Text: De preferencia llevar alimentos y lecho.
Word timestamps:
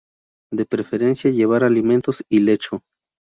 De 0.51 0.65
preferencia 0.65 1.29
llevar 1.29 1.63
alimentos 1.63 2.23
y 2.27 2.39
lecho. 2.39 2.81